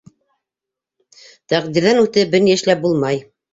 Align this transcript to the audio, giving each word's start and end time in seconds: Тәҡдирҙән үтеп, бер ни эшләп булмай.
Тәҡдирҙән 1.53 2.01
үтеп, 2.07 2.35
бер 2.35 2.45
ни 2.49 2.55
эшләп 2.59 2.85
булмай. 2.89 3.25